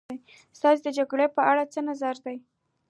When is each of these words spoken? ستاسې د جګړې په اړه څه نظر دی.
ستاسې 0.57 0.81
د 0.83 0.87
جګړې 0.97 1.27
په 1.35 1.41
اړه 1.51 1.63
څه 1.73 1.79
نظر 1.89 2.15
دی. 2.25 2.37